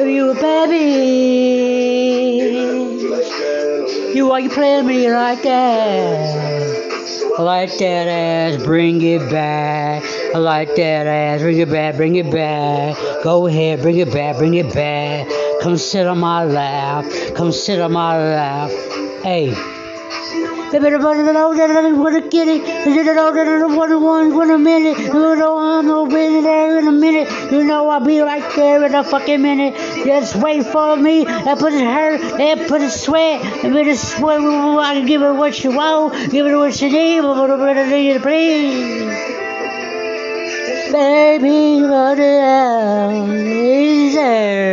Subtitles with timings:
[0.00, 0.76] You baby,
[4.14, 7.34] you why you playing me like that?
[7.38, 10.02] Like that ass, bring it back.
[10.34, 12.96] I like that ass, bring it back, bring it back.
[13.22, 15.28] Go ahead, bring it back, bring it back.
[15.60, 17.04] Come sit on my lap,
[17.36, 18.70] come sit on my lap.
[19.22, 19.69] Hey.
[20.70, 21.70] Baby, I wanna get
[22.48, 23.66] it.
[23.76, 24.98] One, one, one a minute.
[24.98, 27.28] You know I'm gonna be there in a minute.
[27.50, 29.74] You know I'll be right there in a fucking minute.
[30.04, 31.26] Just wait for me.
[31.26, 32.20] I put it hurt.
[32.40, 33.64] And put it sweat.
[33.64, 34.40] And put it sweat.
[34.40, 36.30] I can give it what you want.
[36.30, 37.20] Give it what you need.
[37.22, 39.40] Whatever you need, please.
[40.92, 44.69] Baby, what the is there?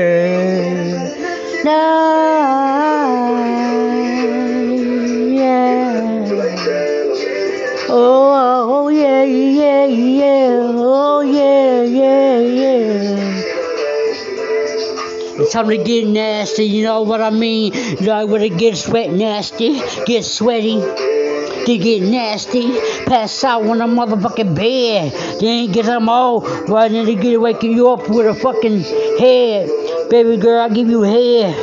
[15.39, 17.71] It's time to get nasty, you know what I mean?
[17.73, 23.79] You know, when it gets sweat nasty, get sweaty, they get nasty, pass out on
[23.79, 28.25] a motherfucking bed, then get them all, right then they get waking you up with
[28.25, 28.81] a fucking
[29.19, 29.69] head.
[30.09, 31.53] Baby girl, I give you head.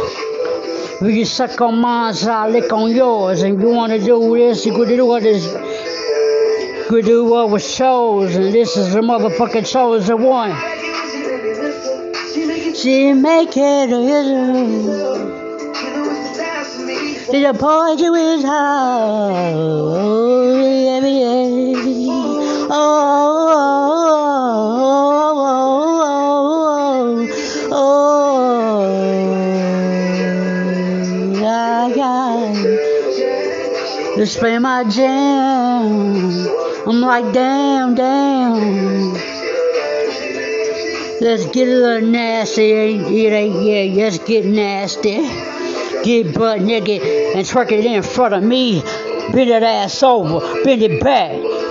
[1.03, 3.43] If you suck on mine, so I lick on yours.
[3.43, 5.53] And you want to do this, you could do what is
[6.89, 10.74] could do what was shows, and this is the motherfucking chosen one.
[12.75, 13.97] She make it to
[17.31, 19.53] the point you is high.
[19.55, 22.67] Oh, yeah, yeah.
[22.71, 22.73] Oh,
[24.77, 25.39] oh, oh,
[27.71, 27.73] oh, oh,
[31.41, 32.55] yeah, yeah.
[34.17, 36.49] Just play my jam.
[36.89, 39.34] I'm like, damn, damn.
[41.21, 42.73] Let's get a little nasty.
[42.73, 45.23] It ain't, yeah, let's get nasty.
[46.03, 48.83] Get butt naked and twerk it in front of me.
[49.33, 51.31] Bend that ass over, bend it back.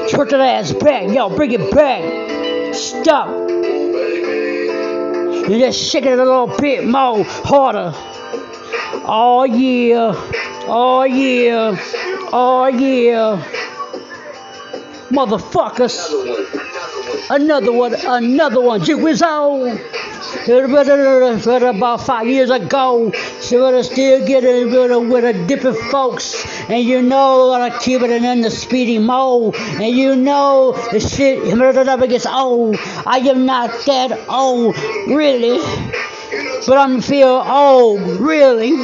[0.09, 2.73] Twerk that ass back, yo, bring it back.
[2.73, 3.28] Stop.
[5.46, 7.91] And just shake it a little bit more, harder.
[9.06, 10.13] Oh yeah,
[10.67, 11.75] oh yeah,
[12.31, 13.44] oh yeah.
[15.09, 16.72] Motherfuckers.
[17.30, 18.84] Another one, another one.
[18.84, 19.80] Jig was on.
[20.46, 24.69] About five years ago, so we're still getting
[25.09, 29.96] with a different folks, and you know I keep it in the speedy mode, and
[29.96, 32.78] you know the shit never gets old.
[33.06, 34.75] I am not that old,
[35.08, 35.59] really,
[36.66, 38.75] but I'm feel old, really.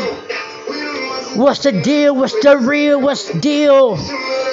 [1.35, 2.15] What's the deal?
[2.15, 3.01] What's the real?
[3.01, 3.97] What's the deal?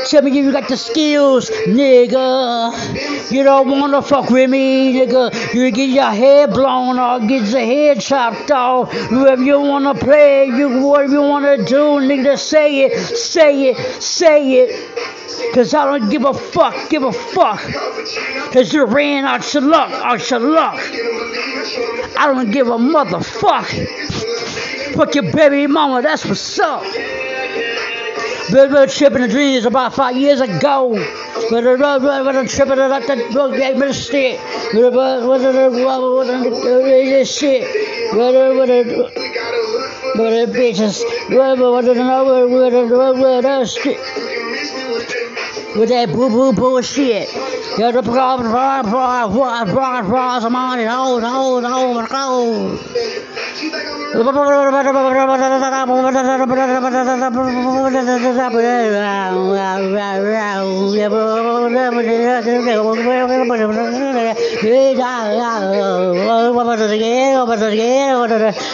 [0.09, 3.33] Tell me you got the skills, nigga.
[3.33, 5.53] You don't wanna fuck with me, nigga.
[5.53, 8.93] You get your head blown off, get your head chopped off.
[8.93, 14.61] Whoever you wanna play, you whatever you wanna do, nigga, say it, say it, say
[14.61, 15.53] it.
[15.53, 17.61] Cause I don't give a fuck, give a fuck.
[18.53, 20.79] Cause you ran out your luck, out your luck.
[22.17, 23.67] I don't give a motherfuck.
[24.95, 26.85] Fuck your baby mama, that's what's up.
[28.51, 30.95] Been been tripping the dreams about five years ago.
[31.51, 34.41] But the road was tripping it up the road gave me the stick.
[34.73, 37.63] But the was the shit.
[38.13, 39.13] But the
[40.17, 41.03] but the bitches.
[41.29, 42.87] But what the know with the
[43.43, 43.97] the.
[45.77, 47.29] With that boo boo bullshit.
[47.79, 53.26] You're the problem, problem, problem, problem, problem, on it, hold, hold, hold, hold.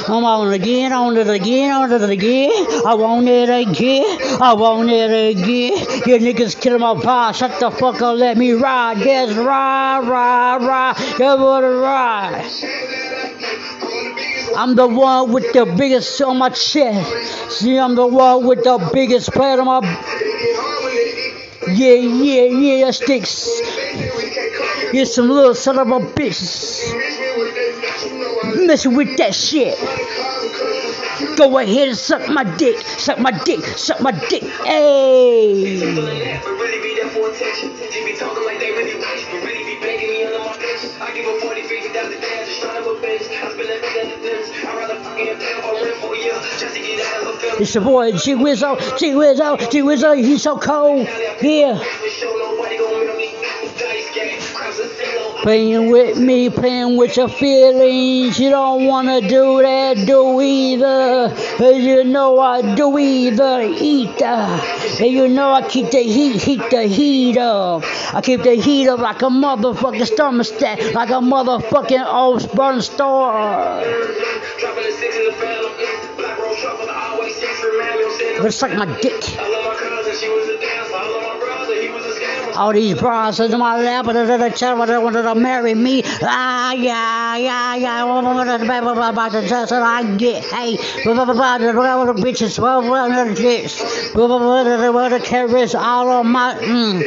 [0.08, 2.50] I'm on it again, on it again, on it again.
[2.86, 5.72] I want it again, I want it again.
[6.06, 8.98] You niggas killing my vibe, shut the fuck up, let me ride.
[8.98, 10.96] Yes, ride, ride, ride.
[11.18, 13.01] Give it a ride.
[14.56, 17.50] I'm the one with the biggest on my chest.
[17.50, 19.80] See, I'm the one with the biggest part on my.
[21.68, 23.60] Yeah, yeah, yeah, that sticks.
[24.92, 26.36] You're some little son of a bitch.
[28.66, 29.78] Messing with that shit.
[31.36, 34.42] Go ahead and suck my dick, suck my dick, suck my dick.
[34.42, 36.40] Hey.
[47.60, 51.06] It's your boy G Wizzo, G Wizzo, G Wizzo, he's so cold.
[51.40, 51.82] Yeah.
[55.42, 58.38] Playing with me, playing with your feelings.
[58.38, 61.34] You don't wanna do that, do either.
[61.58, 64.24] You know I do either, either.
[64.24, 67.82] And you know I keep the heat, heat the heat up.
[68.14, 73.82] I keep the heat up like a motherfucking thermostat, like a motherfucking old burn store.
[78.40, 79.22] But suck my dick.
[82.54, 86.02] All these bras in my lap, but the child wanted to marry me.
[86.22, 88.02] Ah, yeah, yeah, yeah.
[88.02, 90.44] About the dress that I get.
[90.44, 91.34] Hey, about the
[92.22, 93.80] bitches, well, the chicks.
[94.14, 97.02] What the carrots all on my, mm.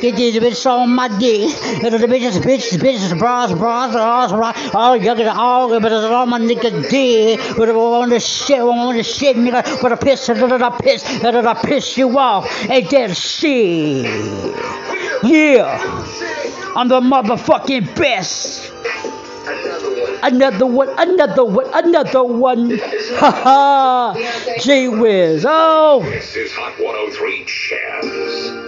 [0.00, 1.50] Get these bitches on my dick.
[1.80, 4.74] The bitches, bitches, bitches, bras, bras, bras, bras.
[4.74, 7.40] All yucking, all, but it's all my nigga dick.
[7.56, 9.80] But I want to shit, I want to shit, nigga.
[9.80, 10.34] But I piss, I
[10.80, 12.46] piss, I piss you off.
[12.68, 13.83] Ain't that shit?
[15.22, 15.78] Yeah.
[16.76, 18.72] I'm the motherfucking best.
[20.22, 22.78] Another one, another one, another one.
[22.78, 24.56] Ha ha.
[24.60, 25.44] Gee whiz.
[25.46, 26.02] Oh.
[26.02, 28.63] This is Hot 103 Chaz.